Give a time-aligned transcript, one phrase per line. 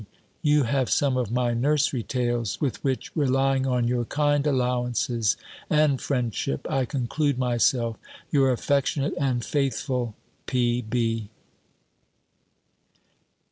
[0.41, 5.37] you have some of my nursery tales; with which, relying on your kind allowances
[5.69, 7.97] and friendship, I conclude myself
[8.31, 10.15] your affectionate and faithful
[10.47, 11.29] P.B.